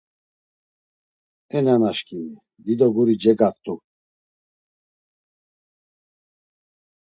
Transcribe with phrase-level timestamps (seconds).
[1.57, 3.75] E nanaşǩimi, dido guri cegat̆u.